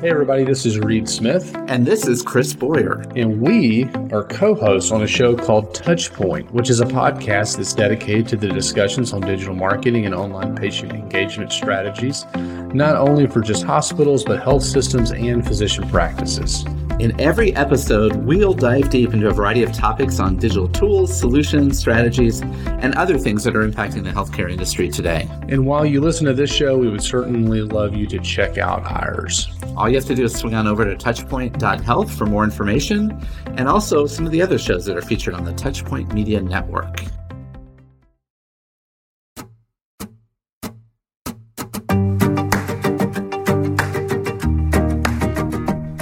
[0.00, 1.56] Hey, everybody, this is Reed Smith.
[1.66, 3.04] And this is Chris Boyer.
[3.16, 7.74] And we are co hosts on a show called Touchpoint, which is a podcast that's
[7.74, 12.26] dedicated to the discussions on digital marketing and online patient engagement strategies,
[12.72, 16.64] not only for just hospitals, but health systems and physician practices.
[17.00, 21.78] In every episode, we'll dive deep into a variety of topics on digital tools, solutions,
[21.78, 25.28] strategies, and other things that are impacting the healthcare industry today.
[25.48, 28.82] And while you listen to this show, we would certainly love you to check out
[28.90, 29.48] ours.
[29.76, 33.68] All you have to do is swing on over to touchpoint.health for more information and
[33.68, 37.04] also some of the other shows that are featured on the Touchpoint Media Network.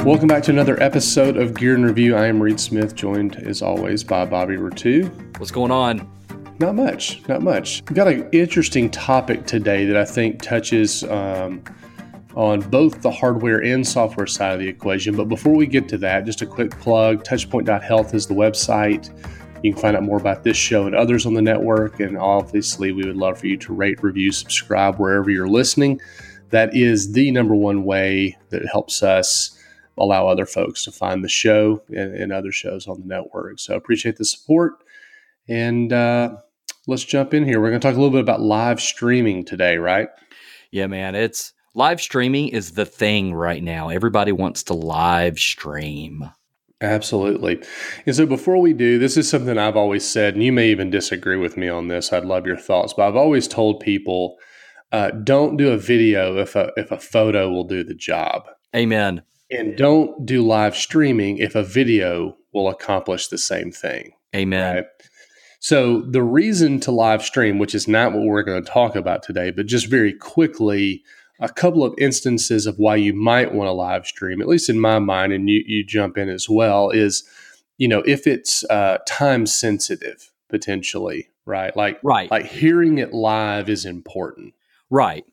[0.07, 2.15] Welcome back to another episode of Gear and Review.
[2.15, 5.11] I am Reed Smith, joined as always by Bobby Rettew.
[5.41, 6.09] What's going on?
[6.61, 7.83] Not much, not much.
[7.89, 11.61] We've got an interesting topic today that I think touches um,
[12.37, 15.17] on both the hardware and software side of the equation.
[15.17, 19.11] But before we get to that, just a quick plug touchpoint.health is the website.
[19.65, 21.99] You can find out more about this show and others on the network.
[21.99, 26.01] And obviously, we would love for you to rate, review, subscribe wherever you're listening.
[26.51, 29.56] That is the number one way that helps us
[29.99, 33.59] allow other folks to find the show and, and other shows on the network.
[33.59, 34.75] So appreciate the support.
[35.49, 36.37] And uh,
[36.87, 37.61] let's jump in here.
[37.61, 40.09] We're going to talk a little bit about live streaming today, right?
[40.71, 41.15] Yeah, man.
[41.15, 43.89] It's live streaming is the thing right now.
[43.89, 46.31] Everybody wants to live stream.
[46.83, 47.63] Absolutely.
[48.05, 50.91] And so before we do, this is something I've always said, and you may even
[50.91, 52.13] disagree with me on this.
[52.13, 54.37] I'd love your thoughts, but I've always told people
[54.93, 58.47] uh, don't do a video if a, if a photo will do the job.
[58.75, 59.23] Amen.
[59.51, 64.13] And don't do live streaming if a video will accomplish the same thing.
[64.35, 64.77] Amen.
[64.77, 64.85] Right?
[65.61, 69.23] So, the reason to live stream, which is not what we're going to talk about
[69.23, 71.03] today, but just very quickly,
[71.41, 74.81] a couple of instances of why you might want to live stream, at least in
[74.81, 77.25] my mind, and you, you jump in as well, is
[77.79, 81.77] you know if it's uh, time sensitive potentially, right?
[81.77, 84.55] Like right, like hearing it live is important,
[84.91, 85.25] right?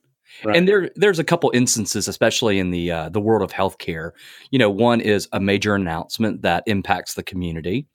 [0.44, 0.56] Right.
[0.56, 4.12] And there, there's a couple instances, especially in the uh, the world of healthcare.
[4.52, 7.88] You know, one is a major announcement that impacts the community.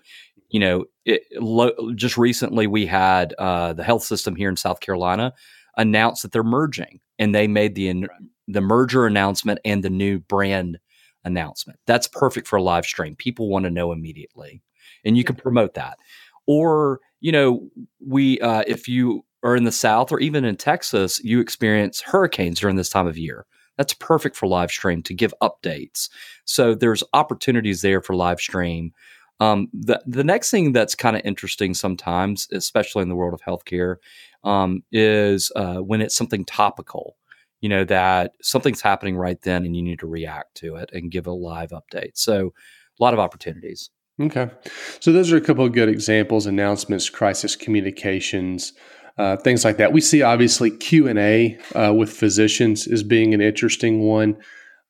[0.50, 4.80] You know, it, lo- just recently we had uh, the health system here in South
[4.80, 5.34] Carolina
[5.76, 8.06] announce that they're merging, and they made the
[8.46, 10.78] the merger announcement and the new brand
[11.24, 11.78] announcement.
[11.86, 13.14] That's perfect for a live stream.
[13.16, 14.62] People want to know immediately,
[15.04, 15.98] and you can promote that.
[16.46, 17.68] Or you know,
[18.00, 22.60] we uh, if you or in the South or even in Texas, you experience hurricanes
[22.60, 23.46] during this time of year.
[23.76, 26.08] That's perfect for live stream to give updates.
[26.44, 28.92] So there's opportunities there for live stream.
[29.40, 33.40] Um, the the next thing that's kind of interesting sometimes, especially in the world of
[33.40, 33.96] healthcare,
[34.42, 37.16] um, is uh, when it's something topical.
[37.60, 41.10] You know that something's happening right then, and you need to react to it and
[41.10, 42.12] give a live update.
[42.14, 42.52] So
[42.98, 43.90] a lot of opportunities.
[44.20, 44.50] Okay,
[44.98, 48.72] so those are a couple of good examples: announcements, crisis communications
[49.18, 49.92] uh, things like that.
[49.92, 54.36] We see obviously Q and A uh, with physicians as being an interesting one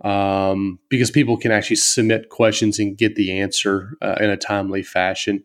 [0.02, 4.82] um, because people can actually submit questions and get the answer uh, in a timely
[4.82, 5.42] fashion.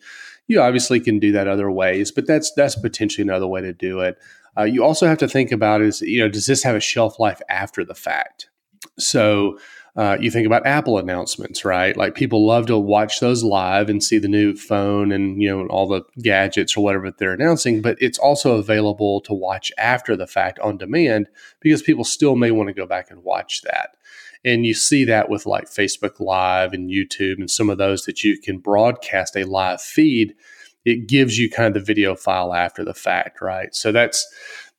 [0.47, 4.01] You obviously can do that other ways, but that's that's potentially another way to do
[4.01, 4.17] it.
[4.57, 7.19] Uh, you also have to think about is you know does this have a shelf
[7.19, 8.49] life after the fact?
[8.99, 9.57] So
[9.95, 11.95] uh, you think about Apple announcements, right?
[11.95, 15.67] Like people love to watch those live and see the new phone and you know
[15.67, 17.81] all the gadgets or whatever they're announcing.
[17.81, 22.49] But it's also available to watch after the fact on demand because people still may
[22.49, 23.95] want to go back and watch that.
[24.43, 28.23] And you see that with like Facebook Live and YouTube and some of those that
[28.23, 30.33] you can broadcast a live feed.
[30.85, 33.73] It gives you kind of the video file after the fact, right?
[33.75, 34.27] So that's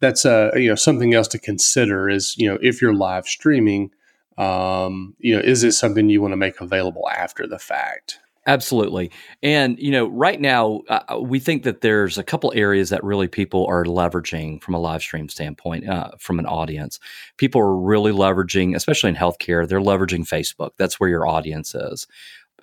[0.00, 3.28] that's a uh, you know something else to consider is you know if you're live
[3.28, 3.92] streaming
[4.38, 8.18] um, you know, is it something you want to make available after the fact?
[8.46, 9.10] Absolutely.
[9.42, 13.02] And, you know, right now, uh, uh, we think that there's a couple areas that
[13.02, 17.00] really people are leveraging from a live stream standpoint, uh, from an audience.
[17.38, 20.72] People are really leveraging, especially in healthcare, they're leveraging Facebook.
[20.76, 22.06] That's where your audience is.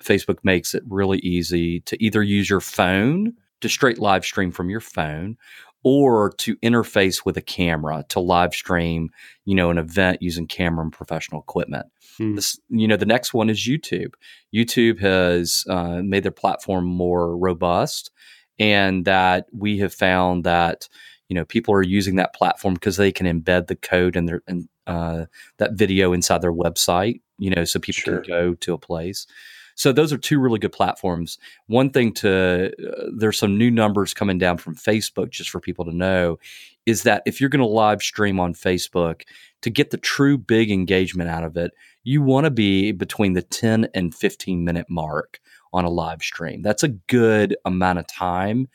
[0.00, 4.70] Facebook makes it really easy to either use your phone to straight live stream from
[4.70, 5.36] your phone
[5.84, 9.10] or to interface with a camera to live stream,
[9.44, 11.86] you know, an event using camera and professional equipment.
[12.18, 12.36] Hmm.
[12.36, 14.14] This, you know, the next one is YouTube.
[14.54, 18.10] YouTube has uh, made their platform more robust,
[18.58, 20.88] and that we have found that
[21.28, 24.42] you know people are using that platform because they can embed the code and their
[24.46, 25.24] and uh,
[25.58, 27.20] that video inside their website.
[27.38, 28.20] You know, so people sure.
[28.20, 29.26] can go to a place.
[29.74, 31.38] So those are two really good platforms.
[31.66, 35.84] One thing to uh, there's some new numbers coming down from Facebook just for people
[35.84, 36.38] to know
[36.86, 39.22] is that if you're going to live stream on Facebook,
[39.62, 41.72] to get the true big engagement out of it,
[42.04, 45.40] you want to be between the 10 and 15 minute mark
[45.72, 46.62] on a live stream.
[46.62, 48.68] That's a good amount of time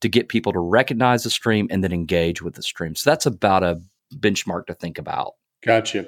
[0.00, 2.94] to get people to recognize the stream and then engage with the stream.
[2.94, 3.80] So that's about a
[4.16, 5.34] benchmark to think about.
[5.62, 6.06] Gotcha.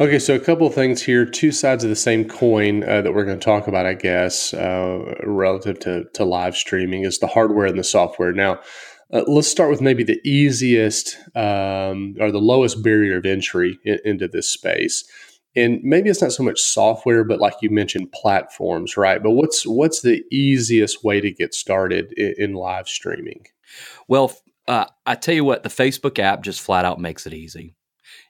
[0.00, 3.14] Okay, so a couple of things here, two sides of the same coin uh, that
[3.14, 7.28] we're going to talk about, I guess, uh, relative to, to live streaming is the
[7.28, 8.32] hardware and the software.
[8.32, 8.58] Now,
[9.12, 14.00] uh, let's start with maybe the easiest um, or the lowest barrier of entry in,
[14.04, 15.04] into this space.
[15.54, 19.22] And maybe it's not so much software, but like you mentioned, platforms, right?
[19.22, 23.46] But what's what's the easiest way to get started in, in live streaming?
[24.08, 24.36] Well,
[24.66, 27.76] uh, I tell you what, the Facebook app just flat out makes it easy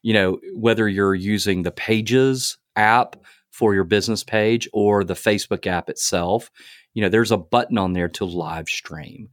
[0.03, 3.17] you know, whether you're using the Pages app
[3.51, 6.51] for your business page or the Facebook app itself,
[6.95, 9.29] you know, there's a button on there to live stream.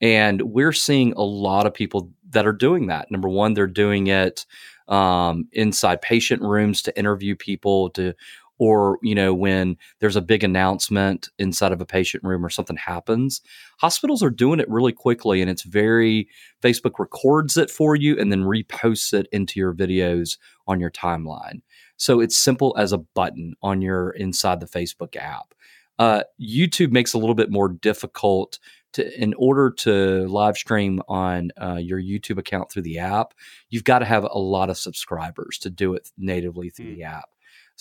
[0.00, 3.10] And we're seeing a lot of people that are doing that.
[3.10, 4.46] Number one, they're doing it
[4.88, 8.14] um, inside patient rooms to interview people, to
[8.60, 12.76] or you know when there's a big announcement inside of a patient room or something
[12.76, 13.40] happens
[13.78, 16.28] hospitals are doing it really quickly and it's very
[16.62, 20.36] facebook records it for you and then reposts it into your videos
[20.68, 21.62] on your timeline.
[21.96, 25.54] So it's simple as a button on your inside the facebook app.
[25.98, 28.58] Uh, youtube makes a little bit more difficult
[28.92, 33.34] to in order to live stream on uh, your youtube account through the app
[33.68, 36.96] you've got to have a lot of subscribers to do it natively through mm.
[36.96, 37.28] the app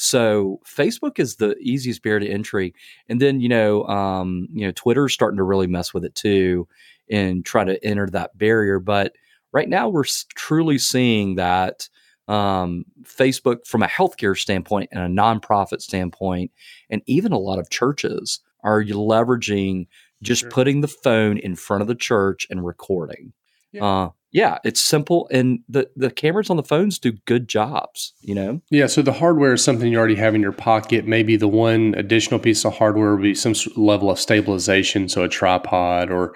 [0.02, 2.74] so Facebook is the easiest barrier to entry,
[3.10, 6.70] and then you know, um, you know, Twitter's starting to really mess with it too,
[7.10, 8.80] and try to enter that barrier.
[8.80, 9.16] But
[9.52, 10.06] right now, we're
[10.36, 11.90] truly seeing that
[12.30, 16.52] um, Facebook, from a healthcare standpoint and a nonprofit standpoint,
[16.90, 19.88] and even a lot of churches are leveraging
[20.22, 20.50] just sure.
[20.50, 23.34] putting the phone in front of the church and recording.
[23.74, 23.84] Yeah.
[23.84, 28.14] Uh, yeah, it's simple, and the the cameras on the phones do good jobs.
[28.22, 28.62] You know.
[28.70, 28.88] Yeah.
[28.88, 31.08] So the hardware is something you already have in your pocket.
[31.08, 35.30] Maybe the one additional piece of hardware would be some level of stabilization, so a
[35.30, 36.36] tripod or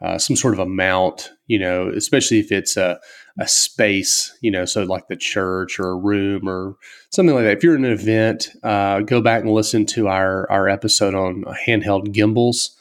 [0.00, 1.32] uh, some sort of a mount.
[1.48, 3.00] You know, especially if it's a
[3.40, 4.36] a space.
[4.40, 6.76] You know, so like the church or a room or
[7.10, 7.56] something like that.
[7.56, 11.44] If you're in an event, uh, go back and listen to our our episode on
[11.66, 12.76] handheld gimbals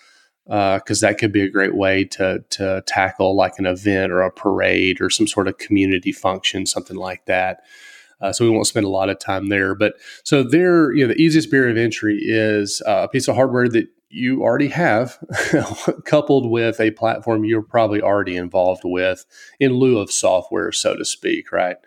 [0.45, 4.21] because uh, that could be a great way to to tackle like an event or
[4.21, 7.61] a parade or some sort of community function, something like that.
[8.21, 9.75] Uh, so we won't spend a lot of time there.
[9.75, 13.35] But so there, you know, the easiest barrier of entry is uh, a piece of
[13.35, 15.17] hardware that you already have,
[16.05, 19.25] coupled with a platform you're probably already involved with,
[19.59, 21.77] in lieu of software, so to speak, right?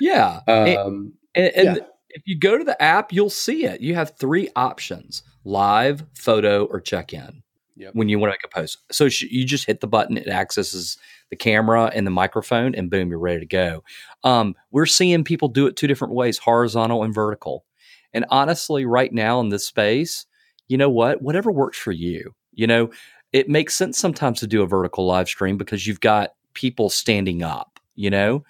[0.00, 0.40] Yeah.
[0.46, 1.82] Um, and, and, and yeah.
[2.10, 3.80] if you go to the app, you'll see it.
[3.80, 7.42] You have three options: live, photo, or check in
[7.76, 7.94] yep.
[7.94, 8.78] when you want to make a post.
[8.90, 10.96] So sh- you just hit the button, it accesses
[11.30, 13.82] the camera and the microphone, and boom, you're ready to go.
[14.22, 17.64] Um, we're seeing people do it two different ways horizontal and vertical.
[18.12, 20.26] And honestly, right now in this space,
[20.68, 21.20] you know what?
[21.22, 22.34] Whatever works for you.
[22.52, 22.90] You know,
[23.32, 27.42] it makes sense sometimes to do a vertical live stream because you've got people standing
[27.42, 28.44] up, you know?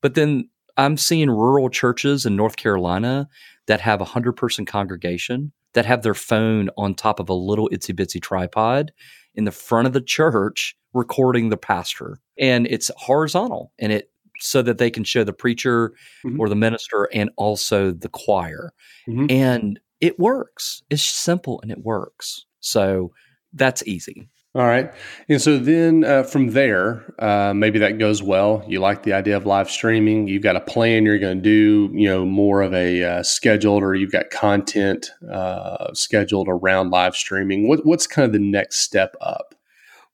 [0.00, 3.28] But then I'm seeing rural churches in North Carolina
[3.66, 7.68] that have a 100 person congregation that have their phone on top of a little
[7.70, 8.92] itsy bitsy tripod
[9.34, 12.18] in the front of the church recording the pastor.
[12.38, 14.10] And it's horizontal and it
[14.40, 15.92] so that they can show the preacher
[16.24, 16.40] mm-hmm.
[16.40, 18.72] or the minister and also the choir.
[19.08, 19.26] Mm-hmm.
[19.30, 20.82] And it works.
[20.90, 22.46] It's simple and it works.
[22.60, 23.12] So
[23.52, 24.28] that's easy.
[24.58, 24.92] All right.
[25.28, 28.64] And so then uh, from there, uh, maybe that goes well.
[28.66, 30.26] You like the idea of live streaming.
[30.26, 31.04] You've got a plan.
[31.04, 35.12] You're going to do, you know, more of a uh, scheduled or you've got content
[35.32, 37.68] uh, scheduled around live streaming.
[37.68, 39.54] What, what's kind of the next step up?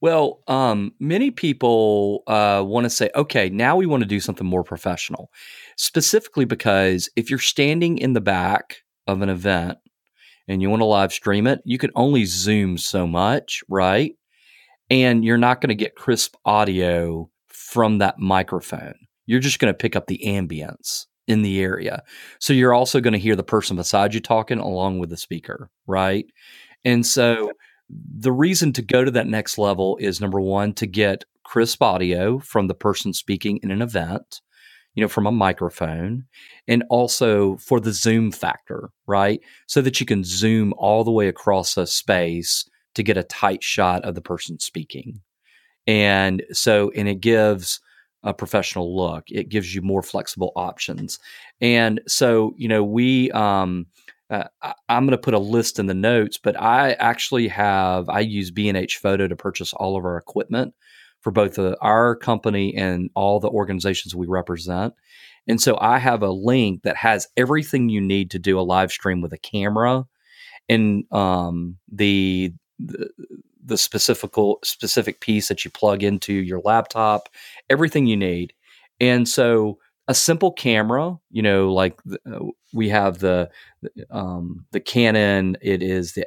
[0.03, 4.47] Well, um, many people uh, want to say, okay, now we want to do something
[4.47, 5.33] more professional,
[5.79, 9.79] specifically because if you're standing in the back of an event
[10.49, 14.15] and you want to live stream it, you can only zoom so much, right?
[14.91, 18.95] And you're not going to get crisp audio from that microphone.
[19.27, 22.03] You're just going to pick up the ambience in the area.
[22.39, 25.71] So you're also going to hear the person beside you talking along with the speaker,
[25.87, 26.27] right?
[26.85, 27.53] And so
[27.89, 32.39] the reason to go to that next level is number one, to get crisp audio
[32.39, 34.41] from the person speaking in an event,
[34.95, 36.25] you know, from a microphone,
[36.69, 39.41] and also for the zoom factor, right?
[39.67, 43.63] So that you can zoom all the way across a space to get a tight
[43.63, 45.21] shot of the person speaking.
[45.87, 47.81] And so, and it gives
[48.23, 49.25] a professional look.
[49.29, 51.19] It gives you more flexible options.
[51.61, 53.87] And so, you know, we, um,
[54.31, 58.09] uh, I, am going to put a list in the notes, but I actually have,
[58.09, 60.75] I use B&H Photo to purchase all of our equipment
[61.21, 64.95] for both the, our company and all the organizations we represent.
[65.47, 68.91] And so I have a link that has everything you need to do a live
[68.91, 70.07] stream with a camera
[70.71, 73.09] and um, the, the
[73.65, 77.29] the specific specific piece that you plug into your laptop,
[77.71, 78.53] everything you need.
[79.01, 83.51] And so a simple camera, you know, like the, uh, we have the
[84.11, 85.57] um, the Canon.
[85.63, 86.27] It is the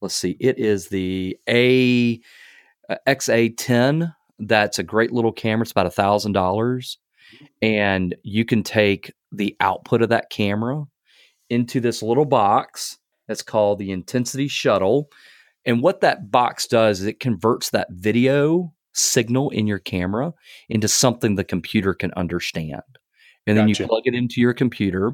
[0.00, 2.20] let's see, it is the A
[2.88, 4.14] uh, XA10.
[4.38, 5.62] That's a great little camera.
[5.62, 6.98] It's about a thousand dollars,
[7.60, 10.84] and you can take the output of that camera
[11.50, 15.10] into this little box that's called the Intensity Shuttle.
[15.68, 20.32] And what that box does is it converts that video signal in your camera
[20.70, 22.82] into something the computer can understand.
[23.46, 23.82] And then gotcha.
[23.82, 25.12] you plug it into your computer.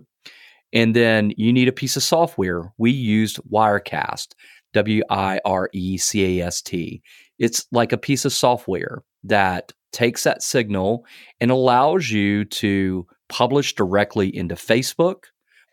[0.73, 2.73] And then you need a piece of software.
[2.79, 4.29] We used Wirecast,
[4.75, 7.03] W I R E C A S T.
[7.41, 11.05] It's like a piece of software that takes that signal
[11.41, 15.25] and allows you to publish directly into Facebook,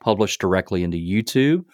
[0.04, 1.66] publish directly into YouTube,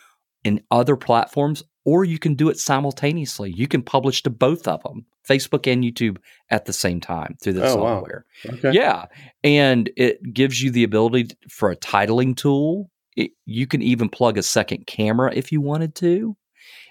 [0.44, 3.50] and other platforms, or you can do it simultaneously.
[3.50, 6.18] You can publish to both of them, Facebook and YouTube,
[6.52, 8.26] at the same time through the oh, software.
[8.44, 8.54] Wow.
[8.56, 8.72] Okay.
[8.74, 9.06] Yeah.
[9.42, 12.92] And it gives you the ability for a titling tool.
[13.16, 16.36] It, you can even plug a second camera if you wanted to.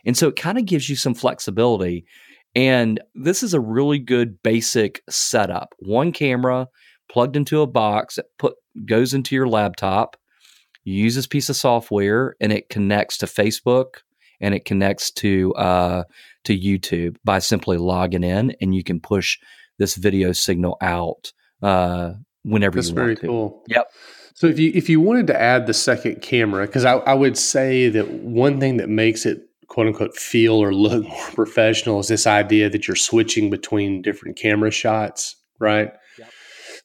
[0.06, 2.06] And so it kind of gives you some flexibility.
[2.54, 5.74] And this is a really good basic setup.
[5.78, 6.68] One camera
[7.12, 8.54] plugged into a box that put
[8.86, 10.16] goes into your laptop.
[10.84, 13.96] You use this piece of software and it connects to Facebook
[14.40, 16.04] and it connects to uh,
[16.44, 19.38] to YouTube by simply logging in, and you can push
[19.78, 22.12] this video signal out uh,
[22.42, 23.14] whenever That's you want to.
[23.14, 23.64] very cool.
[23.68, 23.90] Yep.
[24.34, 27.38] So if you if you wanted to add the second camera, because I, I would
[27.38, 32.08] say that one thing that makes it quote unquote feel or look more professional is
[32.08, 35.92] this idea that you're switching between different camera shots, right?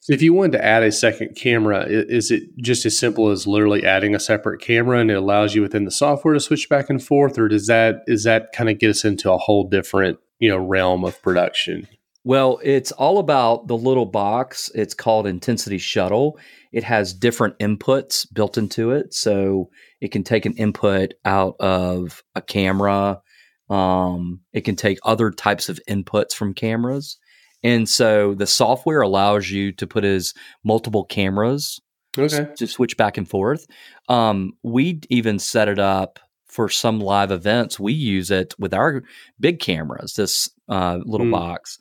[0.02, 3.46] So if you wanted to add a second camera, is it just as simple as
[3.46, 6.90] literally adding a separate camera and it allows you within the software to switch back
[6.90, 10.18] and forth, or does that is that kind of get us into a whole different
[10.40, 11.86] you know realm of production?
[12.24, 14.72] Well, it's all about the little box.
[14.74, 16.36] It's called Intensity Shuttle.
[16.72, 22.24] It has different inputs built into it, so it can take an input out of
[22.34, 23.22] a camera.
[23.70, 27.18] Um, it can take other types of inputs from cameras.
[27.62, 31.80] And so the software allows you to put as multiple cameras
[32.18, 32.48] okay.
[32.56, 33.66] to switch back and forth.
[34.08, 37.80] Um, we even set it up for some live events.
[37.80, 39.02] We use it with our
[39.40, 41.32] big cameras, this uh, little mm.
[41.32, 41.78] box.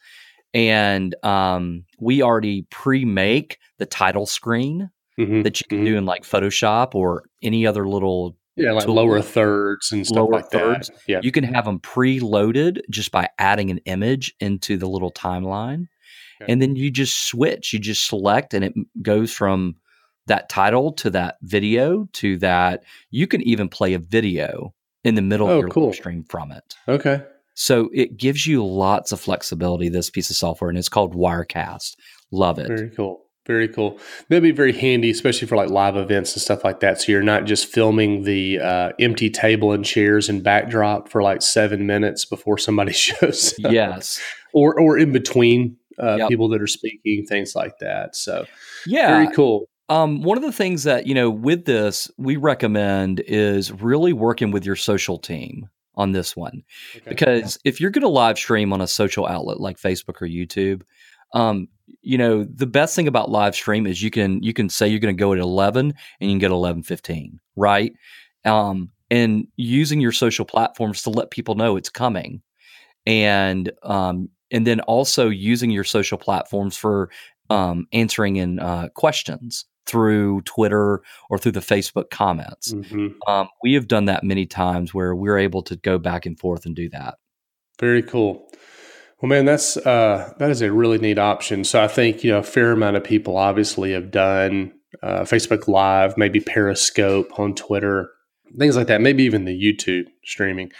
[0.53, 5.41] And um, we already pre make the title screen mm-hmm.
[5.41, 5.85] that you can mm-hmm.
[5.85, 10.31] do in like Photoshop or any other little yeah, like lower thirds and stuff lower
[10.31, 10.87] like thirds.
[10.87, 10.99] that.
[11.07, 11.19] Yeah.
[11.23, 15.87] You can have them preloaded just by adding an image into the little timeline.
[16.41, 16.51] Okay.
[16.51, 19.75] And then you just switch, you just select, and it goes from
[20.27, 22.83] that title to that video to that.
[23.09, 25.93] You can even play a video in the middle oh, of your cool.
[25.93, 26.75] stream from it.
[26.87, 27.23] Okay.
[27.53, 31.95] So it gives you lots of flexibility, this piece of software, and it's called Wirecast.
[32.31, 32.67] Love it.
[32.67, 33.25] Very cool.
[33.47, 33.99] Very cool.
[34.29, 37.01] That'd be very handy, especially for like live events and stuff like that.
[37.01, 41.41] So you're not just filming the uh, empty table and chairs and backdrop for like
[41.41, 43.53] seven minutes before somebody shows.
[43.65, 43.71] Up.
[43.71, 44.21] Yes,
[44.53, 46.29] or or in between uh, yep.
[46.29, 48.15] people that are speaking, things like that.
[48.15, 48.45] So
[48.85, 49.67] yeah, very cool.
[49.89, 54.51] Um, one of the things that you know with this we recommend is really working
[54.51, 56.63] with your social team on this one
[56.95, 57.09] okay.
[57.09, 60.83] because if you're going to live stream on a social outlet like Facebook or YouTube,
[61.33, 61.67] um,
[62.01, 64.99] you know, the best thing about live stream is you can you can say you're
[64.99, 67.93] going to go at 11 and you can get 11:15, right?
[68.45, 72.41] Um, and using your social platforms to let people know it's coming,
[73.05, 77.09] and um, and then also using your social platforms for
[77.49, 82.73] um, answering in uh, questions through Twitter or through the Facebook comments.
[82.73, 83.07] Mm-hmm.
[83.27, 86.65] Um, we have done that many times where we're able to go back and forth
[86.65, 87.15] and do that.
[87.79, 88.49] Very cool.
[89.21, 91.63] Well, man, that's uh, that is a really neat option.
[91.63, 94.73] So I think you know a fair amount of people obviously have done
[95.03, 98.09] uh, Facebook Live, maybe Periscope on Twitter,
[98.57, 98.99] things like that.
[98.99, 100.71] Maybe even the YouTube streaming.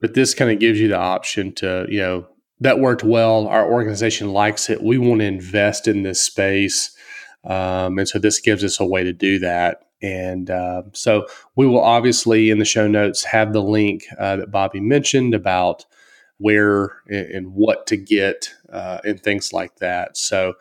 [0.00, 2.26] But this kind of gives you the option to you know
[2.60, 3.46] that worked well.
[3.46, 4.82] Our organization likes it.
[4.82, 6.96] We want to invest in this space,
[7.44, 9.82] um, and so this gives us a way to do that.
[10.00, 14.50] And uh, so we will obviously in the show notes have the link uh, that
[14.50, 15.84] Bobby mentioned about
[16.42, 20.16] where and what to get uh, and things like that.
[20.16, 20.54] So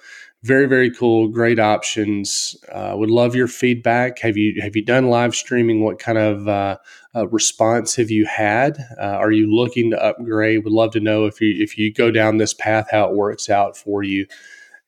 [0.43, 2.55] very very cool great options.
[2.71, 4.19] Uh, would love your feedback.
[4.19, 5.83] Have you have you done live streaming?
[5.83, 6.77] What kind of uh,
[7.15, 8.77] uh, response have you had?
[8.99, 10.63] Uh, are you looking to upgrade?
[10.63, 13.49] Would love to know if you if you go down this path how it works
[13.49, 14.25] out for you.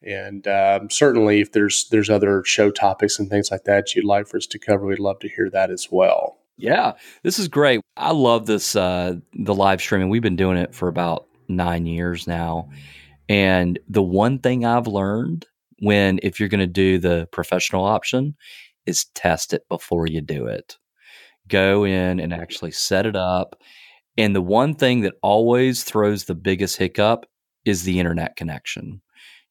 [0.05, 4.27] And um, certainly, if there's there's other show topics and things like that you'd like
[4.27, 6.42] for us to cover, we'd love to hear that as well.
[6.57, 6.93] Yeah,
[7.23, 7.81] this is great.
[7.97, 10.09] I love this uh, the live streaming.
[10.09, 12.69] We've been doing it for about nine years now,
[13.27, 15.45] and the one thing I've learned
[15.79, 18.35] when if you're going to do the professional option
[18.85, 20.77] is test it before you do it.
[21.47, 23.59] Go in and actually set it up.
[24.17, 27.25] And the one thing that always throws the biggest hiccup
[27.65, 29.01] is the internet connection.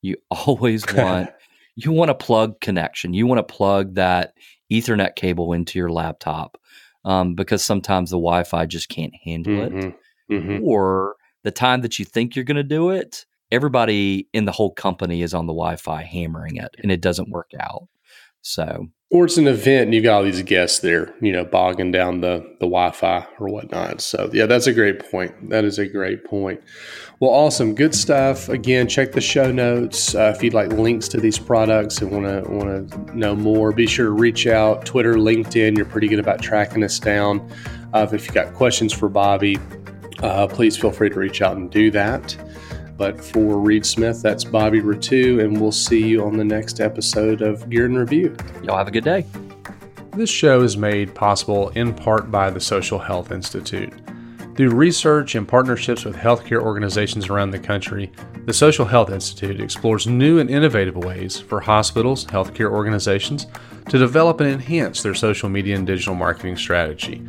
[0.02, 1.30] You always want
[1.74, 3.14] you want a plug connection.
[3.14, 4.34] You want to plug that
[4.70, 6.58] Ethernet cable into your laptop
[7.04, 9.78] um, because sometimes the Wi-Fi just can't handle mm-hmm.
[9.78, 9.94] it,
[10.30, 10.64] mm-hmm.
[10.64, 14.72] or the time that you think you're going to do it, everybody in the whole
[14.72, 17.88] company is on the Wi-Fi hammering it, and it doesn't work out.
[18.40, 21.92] So or it's an event and you've got all these guests there, you know, bogging
[21.92, 24.00] down the the Wi-Fi or whatnot.
[24.00, 25.50] So yeah, that's a great point.
[25.50, 26.62] That is a great point.
[27.20, 28.48] Well, awesome, good stuff.
[28.48, 32.24] Again, check the show notes uh, if you'd like links to these products and want
[32.24, 33.70] to want to know more.
[33.70, 34.86] Be sure to reach out.
[34.86, 35.76] Twitter, LinkedIn.
[35.76, 37.46] You're pretty good about tracking us down.
[37.92, 39.58] Uh, if you've got questions for Bobby,
[40.22, 42.34] uh, please feel free to reach out and do that.
[42.96, 47.42] But for Reed Smith, that's Bobby Rettew, and we'll see you on the next episode
[47.42, 48.36] of Gear and Review.
[48.62, 49.26] Y'all have a good day.
[50.14, 53.92] This show is made possible in part by the Social Health Institute.
[54.56, 58.12] Through research and partnerships with healthcare organizations around the country,
[58.44, 63.46] the Social Health Institute explores new and innovative ways for hospitals, healthcare organizations
[63.88, 67.22] to develop and enhance their social media and digital marketing strategy.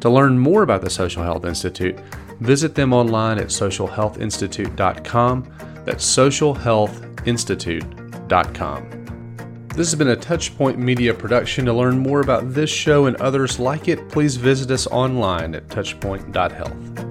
[0.00, 1.98] To learn more about the Social Health Institute,
[2.40, 5.52] Visit them online at socialhealthinstitute.com.
[5.84, 8.90] That's socialhealthinstitute.com.
[9.68, 11.66] This has been a Touchpoint Media production.
[11.66, 15.68] To learn more about this show and others like it, please visit us online at
[15.68, 17.07] touchpoint.health.